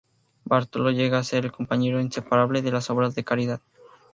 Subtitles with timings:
[0.45, 3.61] Bartolo llega a ser el compañero inseparable de las obras de caridad.